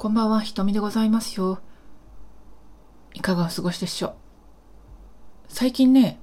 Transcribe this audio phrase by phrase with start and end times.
[0.00, 1.58] こんばんは、ひとみでございますよ。
[3.14, 4.14] いかがお過ごしでしょう？
[5.48, 6.20] 最近ね、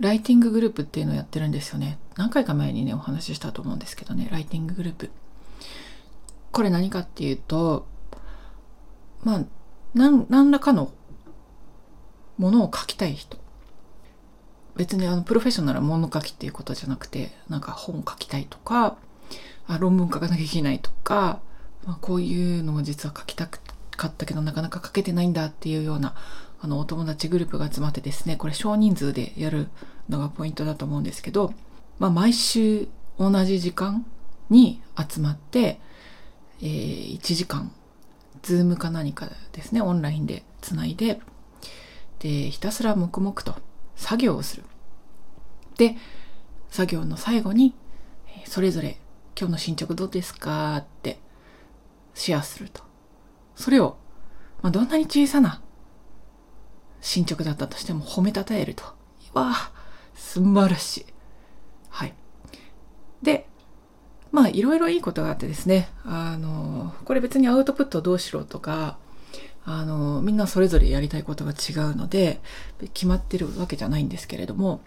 [0.00, 1.98] ライティンググループっていうのをやってるんですよね。
[2.16, 5.10] 何回か前にね、お話ししたと思うんですけどね、ライティンググループ。
[6.52, 7.86] これ何かっていうと、
[9.22, 9.44] まあ、
[9.92, 10.92] 何何らかの
[12.38, 13.36] ものを書きたい人。
[14.74, 18.96] 別にあのプロフェッショナルな物書きっていうことじゃなくて、なんか本書きたいとか、
[19.66, 21.44] あ論文書かなきゃいけないとか、
[21.86, 26.14] まあ、こういうのを実は書きたかったけどなかなか書けてないんだっていうような
[26.60, 29.68] あのお友達グループが集まってですねこれ少人数でやる
[30.08, 31.54] のがポイントだと思うんですけど、
[31.98, 32.88] まあ、毎週
[33.18, 34.04] 同じ時間
[34.50, 35.80] に集まって、
[36.60, 37.72] えー、1時間
[38.42, 41.20] ズームか何かですねオンラインでつないで
[42.18, 43.56] でひたすら黙々と
[43.96, 44.64] 作業をする。
[45.76, 45.96] で
[46.70, 47.74] 作業の最後に
[48.46, 48.98] それぞれ
[49.38, 51.18] 今日の進捗どうですかって
[52.16, 52.82] シェアすると。
[53.54, 53.96] それを、
[54.62, 55.62] まあ、どんなに小さな
[57.00, 58.82] 進捗だったとしても褒めたたえると。
[59.34, 59.72] わあ、
[60.14, 61.06] 素晴らしい。
[61.90, 62.14] はい。
[63.22, 63.46] で、
[64.32, 68.98] まあいろいろいいことがあってですね、あの、これ別にアウトプットどうしろとか、
[69.64, 72.40] あの、みんなそれぞれやりたいことが違うので、
[72.94, 74.80] 決まってるわけじゃないんですけれども、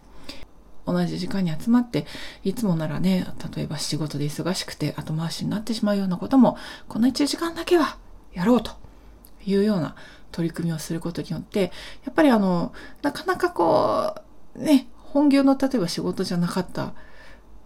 [0.92, 2.06] 同じ時間に集まって、
[2.44, 7.98] いつもならね、例えば仕事で忙しくて後回しになってしまうようなことも、この1時間だけは
[8.34, 8.72] やろうと
[9.46, 9.96] いうような
[10.32, 11.72] 取り組みをすることによって、
[12.06, 14.16] やっぱりあの、なかなかこ
[14.56, 16.94] う、ね、本業の例えば仕事じゃなかった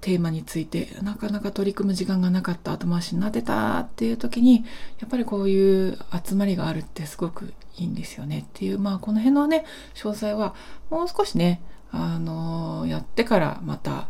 [0.03, 4.65] テーマについてなかなか取り組む時間がなかった後回しになってたっていう時に
[4.99, 8.39] やっぱりこういう集まりがあるってすごくいいんですよね。
[8.39, 9.63] っていうまあこの辺のね
[9.95, 10.55] 詳細は
[10.89, 14.09] もう少しねあのやってからまた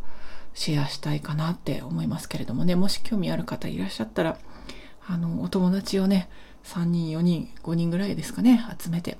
[0.56, 2.76] シェアしたいかなって思いますけれどもね。
[2.76, 4.40] もし興味ある方いらっしゃったら
[5.08, 6.28] あのお友達をね
[6.64, 9.20] 3人4人5人ぐらいですかね集めて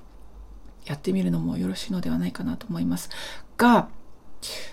[0.86, 3.10] やってみるのもよろしいのではないかなと思います。
[3.56, 3.88] が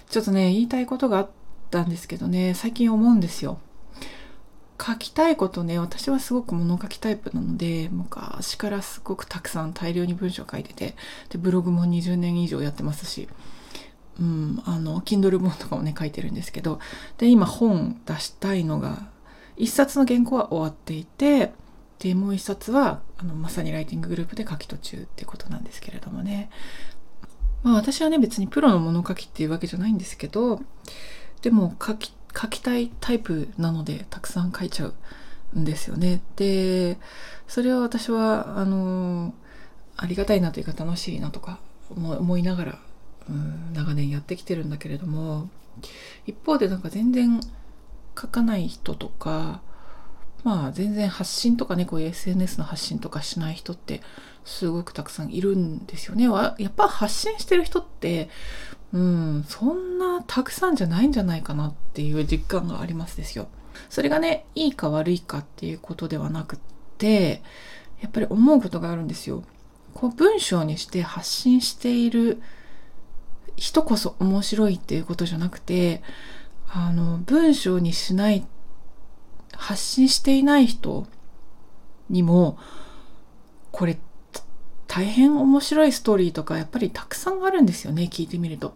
[0.10, 1.30] ちょっとね言いたいことがあっ
[1.72, 3.60] たんですけどね最近思うんですよ。
[4.84, 10.96] 書きたいことね私はすごく物書きタイプなので昔からすごくたくさん大量に文章書いてて
[11.30, 13.30] でブログも20年以上やってますし
[14.20, 16.80] うん、あの Kindle 本とかもね書いてるんですけど
[17.18, 19.08] で今本出したいのが
[19.58, 21.54] 1冊の原稿は終わっていて
[22.00, 26.50] でもう1冊はあのまさにライティンググループで書き途中ってことなんですけれどもね。
[27.62, 30.62] まあ私はね別にプロの物書きっていうわけじゃないんですけど
[31.42, 36.98] でも書き書きたいタイプなのでたくさん書いちゃうんですよねで
[37.48, 39.34] それは私はあの
[39.98, 41.60] ありがたいなというか楽しいなとか
[41.90, 42.80] 思いながら
[43.30, 45.50] うん長年やってきてるんだけれども
[46.26, 47.42] 一方でなんか全然
[48.20, 49.62] 書かない人とか
[50.44, 54.02] まあ全然発信とかねこういう SNS の発信とかしない人って
[54.44, 56.26] すごくたくさんいるんですよね。
[56.58, 58.30] やっぱ発信してる人って
[58.94, 63.48] うんそんなたくさんじゃないんじゃないかなっていう実感がありますですよ。
[63.90, 66.60] それがねいいか悪いかっていうことではなくっ
[66.98, 67.42] て
[68.02, 69.44] やっぱり思うことがあるんですよ。
[69.94, 72.42] こう文章にして発信している
[73.56, 76.02] 人こそ面白いっていうことじゃなくて
[76.70, 78.46] あの文章にしない
[79.54, 81.06] 発信していない人
[82.10, 82.58] にも
[83.72, 84.00] これ
[84.94, 88.74] 大変面白いストーリーとかやっぱりたくさんあるんですよね聞いてみると。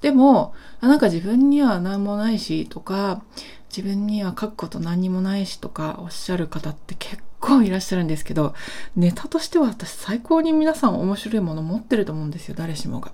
[0.00, 3.22] でもなんか自分には何もないしとか
[3.68, 8.54] 自分には書くこと何にもないしとかおっしゃる方って結構いらっしゃるんですけど
[8.96, 13.12] ネタとしては私最高に皆さん面白いもの持ってると思うんですよ誰しもが。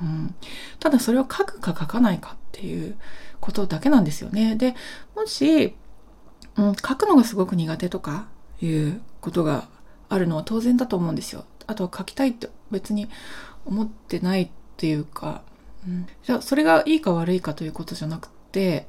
[0.00, 0.32] うん、
[0.78, 2.94] ただそれを書くか書かないかっていう
[3.40, 4.54] ことだけなんですよね。
[4.54, 4.76] で
[5.16, 5.74] もし、
[6.54, 8.28] うん、書くのがすごく苦手とか
[8.62, 9.66] いうことが
[10.08, 11.44] あるのは当然だと思うんですよ。
[11.66, 13.08] あとは書きたいって別に
[13.64, 15.42] 思ってないっていうか、
[15.86, 18.86] うん、じゃあそれがいいか悪いかということじゃなくて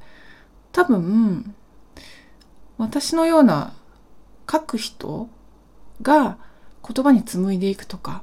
[0.72, 1.54] 多分
[2.78, 3.72] 私のような
[4.50, 5.28] 書く人
[6.02, 6.38] が
[6.86, 8.22] 言葉に紡いでいくとか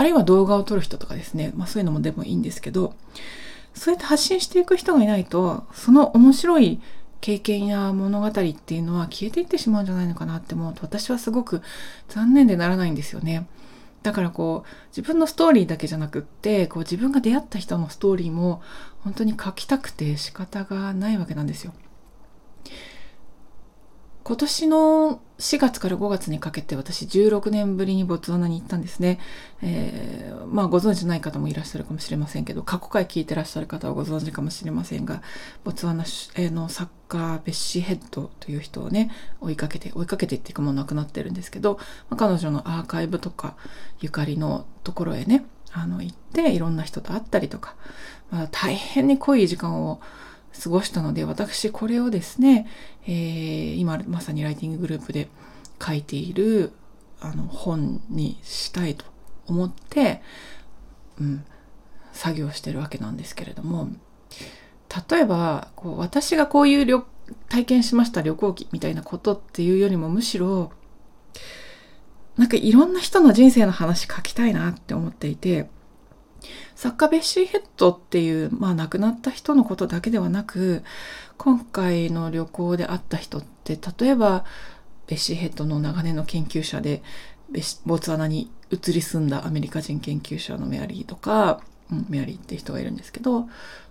[0.00, 2.94] あるいは動画を撮る人とかですね、まあそういうのもでもいいんですけど、
[3.74, 6.80] そうやって発信していく人がいないと、その面白い
[7.20, 11.60] 経験や物語っていうのは消えていってしまうんじゃないのかなって思うと、私はすごく
[12.08, 13.46] 残念でならないんですよね。
[14.02, 18.62] だからこう、自分のストーリーだけじゃなくって、こう自分が出会った人のストーリーも
[19.00, 21.72] 本当に書きたくて仕方がないわけなんですよ。
[24.30, 29.18] 今年の4月から5月にかけて私16年ぶりにボツワナに行ったんですね。
[29.60, 35.20] えー、まあご存知ない方もいらっしゃるかもしれませんけど、過去回聞いてらっしゃる方はご存知かもしれませんが、
[35.64, 39.10] ボツワナのサッカーベッシーヘッドという人をね、
[39.40, 43.56] 追いかけて、追いかけてっていうかもう亡くなってるんですけど、まあ、彼女のアーカイブとか
[43.98, 47.74] ゆかりのところへね、あの行っていろんな人と会ったりとか、
[48.30, 50.00] まあ、大変に濃い時間を
[50.58, 52.66] 過ごしたので、私これをですね、
[53.06, 55.28] えー、今まさにライティンググループで
[55.84, 56.72] 書いている
[57.20, 59.04] あの本にしたいと
[59.46, 60.22] 思って、
[61.20, 61.44] うん、
[62.12, 63.88] 作業してるわけなんですけれども、
[65.10, 67.04] 例えば、こう私がこういう旅
[67.48, 70.72] 体験しました旅行記みたいなことっていうよりもむしろ、
[72.36, 75.68] なんかいろんな人の人生の話書きたいなって思っていて、
[76.80, 80.82] 作家ベッシーヘッドっていう、まあ亡くなった人のことだけではなく、
[81.36, 84.46] 今回の旅行で会った人って、例えば、
[85.06, 87.02] ベッシーヘッドの長年の研究者で、
[87.84, 91.60] ボツワナに移り住んだアメリカ人研究者のメアリーとか、
[91.92, 93.46] うん、メアリーって人がいるんですけど、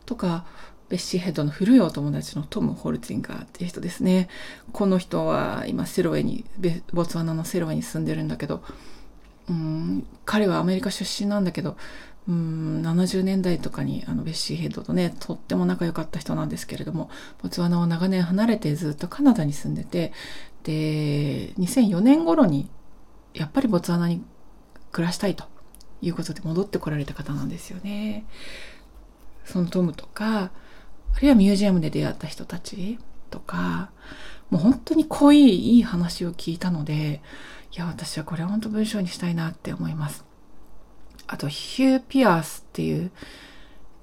[0.08, 0.46] とか、
[0.90, 4.30] ベッシーヘッドの古いお友達のトム・ホルツィンガーっていう人ですね。
[4.74, 6.44] この人は今セロエに、
[6.92, 8.64] ボツワナのセロエに住んでるんだけど、
[9.50, 11.76] うん、彼はアメリカ出身なんだけど、
[12.28, 17.10] うん70年代とかにあのベッシーヘッドとねとっても仲良かった人なんですけれども
[17.42, 20.14] ボツワナを長年離れてずっとカナダに住んでて
[20.64, 22.70] で2004年頃に
[23.34, 24.24] やっぱりボツワナに
[24.92, 25.46] 暮らしたいと
[26.04, 28.26] いうことで戻ってこられた方なんですよね。
[29.46, 30.52] そのトムとか
[31.16, 33.00] あるいはミュージアムで出会った人たち
[33.32, 33.90] とか
[34.52, 37.22] もう本当に濃いいい話を聞いたので
[37.72, 40.26] いや私はこれは本当文章にしたいなって思います。
[41.28, 43.12] あとヒュー・ピアースっていう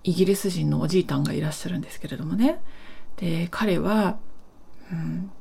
[0.04, 2.60] イギリス人のおじいたんがいらっしゃるんですけれどもね。
[3.16, 4.18] で、彼は、
[4.92, 5.32] うん、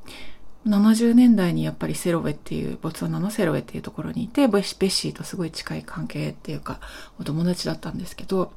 [0.65, 6.79] 70年代にやっぱりセロウェっていう、ボツワナのセロウェっていうところにいて、ベッシーとすごい近い関係っていうか、
[7.19, 8.51] お友達だったんですけど、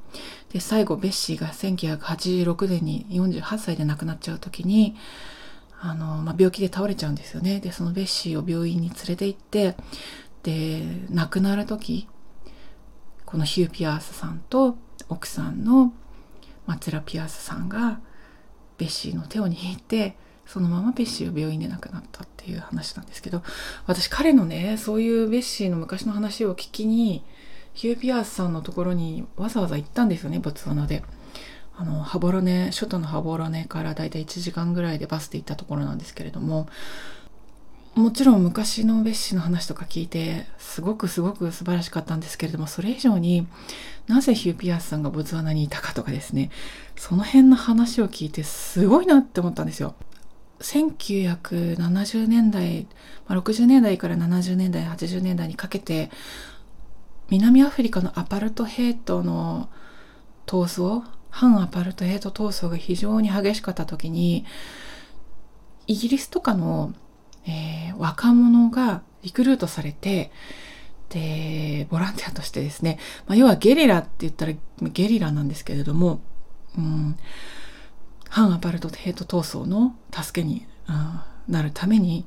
[0.50, 4.96] で、最後ベッシーが1986年に48歳で亡くなっちゃう時に、
[5.80, 7.60] あの、まあ、病気で倒れちゃうんですよね。
[7.60, 9.76] で、そのベッシーを病院に連れて行って、
[10.42, 12.08] で、亡くなる時、
[13.28, 14.78] このヒュー・ピアースさんと
[15.10, 15.92] 奥さんの
[16.66, 18.00] 松ラ・ピアースさんが
[18.78, 20.16] ベッシーの手を握って
[20.46, 23.42] そのままベッシーを病院で亡くなったっていう話なんですけど
[23.86, 27.22] 私彼のねそういうベッシーの昔の話を聞きに
[27.74, 31.02] ヒュー・ピアースさんのところにわざわざ行ったんですよねボツワナで。
[31.80, 36.66] あのハボロネ首都のハボロネからだいたい1時間ぐらいでバスで行ったところなんですけれども
[37.94, 43.46] もちろん昔のベッシーの話とか聞いてすごくすごく素晴らしかったんですけれどもそれ以上に
[44.08, 46.50] なぜヒューピアスさんがボツワナにいたかとかですね
[46.96, 49.94] その辺の話を聞いてすごいなって思ったんですよ。
[50.60, 52.88] 1970年代、
[53.28, 56.10] ま、60年代から70年代80年代にかけて
[57.30, 59.68] 南アフリカのアパルトヘイトの
[60.46, 64.44] 闘争反アパルトヘイト闘争が非常に激しかった時に
[65.86, 66.94] イギリスとかの
[67.48, 70.30] えー、若者がリクルートされて、
[71.08, 74.52] で、ボランティアとしてですね、まあ、要はゲリラって言ったら
[74.82, 76.20] ゲリラなんですけれども、
[76.76, 77.16] うん、
[78.28, 82.26] 反アパルトヘイト闘争の助けに、うん、なるために、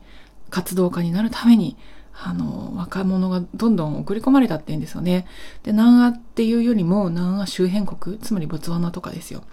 [0.49, 1.77] 活動家になるために、
[2.23, 5.25] あの、若者がどんどん送り込まれたって言うんですよね。
[5.63, 9.43] で、南アっていうよりも南ア周辺国、つまりボツワナとかですよ。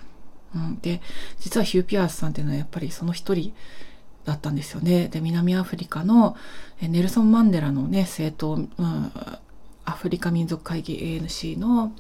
[0.54, 1.00] うん、で、
[1.40, 3.54] 実はヒューピアースさんっていうのはやっぱりその一人
[4.24, 5.08] だったんですよね。
[5.08, 6.36] で、南アフリカの
[6.82, 9.12] ネルソン・マンデラのね、政党、うん、
[9.84, 11.92] アフリカ民族会議 ANC の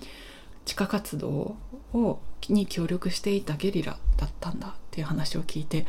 [0.66, 1.56] 地下活動
[1.94, 5.86] をに協力していたゲリラだったんだっていう話を聞いて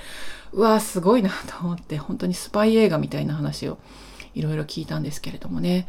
[0.51, 3.77] うわーすごいなと思って本当にスパイ映画みたいな話を
[4.39, 5.87] いろいろ聞いたんですけれどもね、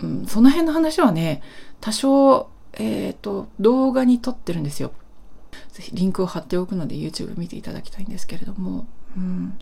[0.00, 1.42] うん、その辺の話はね
[1.80, 4.92] 多少、えーと動画に撮ってるんですよ。
[5.72, 8.86] ぜひリンクを貼っておくので YouTube 見ていただきたいんですけれども、
[9.16, 9.58] うん、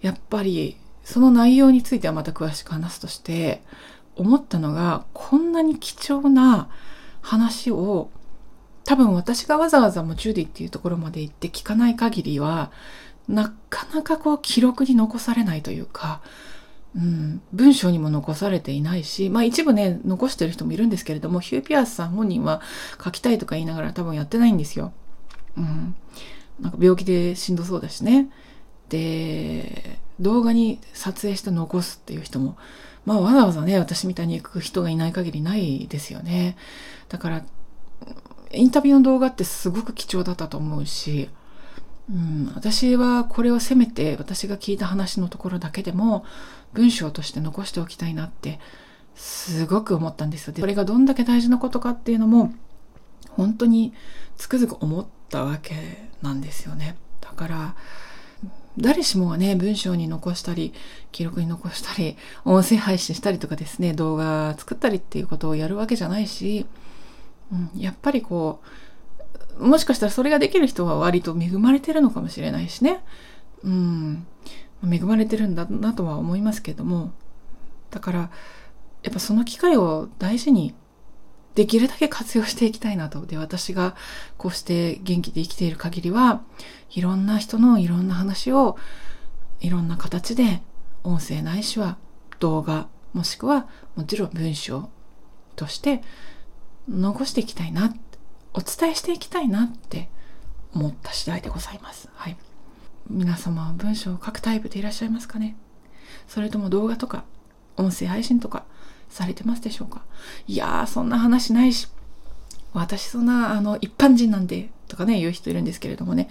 [0.00, 3.62] やっぱりその内容についてはまた詳しく話すとして
[4.16, 6.68] 思ったのがこんなに貴重な
[7.22, 8.10] 話を
[8.84, 12.70] 多分私がわざわざもうジュディっていうところまで行って聞かない限りは
[13.28, 16.22] なかなかこう記録に残されないというか、
[16.96, 22.62] うん、文章にも残されていないし、まあ一部ね、残してる人もいるんですけれども、ヒューピアースさん本人は
[23.02, 24.92] 書きたいとか言いながら多分やってないんですよ。
[25.56, 25.94] うん。
[26.60, 28.30] なんか病気でしんどそうだしね。
[28.88, 32.56] で、動画に撮影して残すっていう人も、
[33.04, 36.56] まあわざわざね、私みたいに行く人がいない限りないですよね。
[37.08, 37.44] だから、
[38.50, 41.28] インタビューの動画ってすごく貴重だったと思うし、
[42.10, 46.24] うん、私はこれをせめて私が聞いた話のところだけでも
[46.72, 48.60] 文章として残しておきたいなって
[49.14, 50.52] すごく思ったんですよ。
[50.52, 52.54] で、それがどんだけ大事なことかっていうのも
[53.30, 53.92] 本当に
[54.36, 56.96] つくづく思ったわけなんですよね。
[57.20, 57.74] だから
[58.78, 60.72] 誰しもがね、文章に残したり、
[61.10, 66.64] 記録に残したり、音声配信したりとかですね、動画作ったりっていうことをやるわけじゃないし、
[67.52, 68.66] うん、やっぱりこう、
[69.58, 73.00] もしかしたらそれができる人は割と恵まれてるのかもしれないしね。
[73.62, 74.26] うん、
[74.88, 77.12] 恵まれてるんだなとは思いますけども、
[77.90, 78.18] だから、
[79.02, 80.74] やっぱその機会を大事に
[81.54, 83.26] できるだけ活用していきたいなと。
[83.26, 83.96] で、私が
[84.36, 86.42] こうして元気で生きている限りは、
[86.90, 88.76] いろんな人のいろんな話を
[89.60, 90.62] いろんな形で
[91.02, 91.98] 音声ないしは
[92.38, 94.88] 動画、もしくはもちろん文章
[95.56, 96.02] として
[96.88, 97.92] 残していきたいな、
[98.58, 100.08] お伝えしていきたいなって
[100.74, 102.08] 思った次第でございます。
[102.12, 102.36] はい。
[103.08, 105.56] 皆様は文章を書くタイプでいらっしゃいますかね？
[106.26, 107.22] それとも動画とか
[107.76, 108.64] 音声配信とか
[109.08, 110.02] されてますでしょうか？
[110.48, 111.86] いやー、そんな話ないし、
[112.72, 116.28] 私そんな、あの、一般人なんで、とかね、言う人いるんですけれどもね、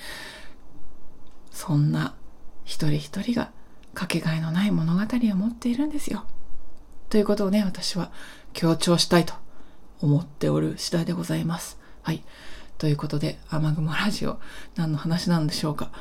[1.50, 2.14] そんな
[2.66, 3.52] 一人一人が
[3.94, 5.06] かけがえのない物語を
[5.38, 6.26] 持っているんですよ。
[7.10, 8.12] ということをね、私は
[8.52, 9.34] 強調したいと
[10.02, 11.80] 思っておる次第でございます。
[12.08, 12.24] はい。
[12.78, 14.40] ということで、雨雲ラジオ、
[14.78, 15.92] 何の話なんでしょうか？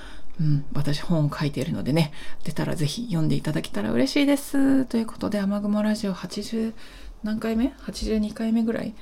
[0.40, 2.12] うん、私本を書いているのでね、
[2.44, 4.84] 出たらぜひ読んでいただけたら嬉しいです。
[4.84, 6.74] ということで、雨雲ラジオ80
[7.24, 8.94] 何回目 ?82 回目ぐらい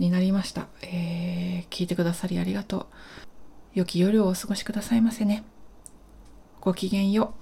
[0.00, 0.66] になりました。
[0.82, 2.86] えー、聞いてくださりありがとう。
[3.74, 5.44] 良き夜をお過ごしくださいませね。
[6.60, 7.39] ごきげんよう。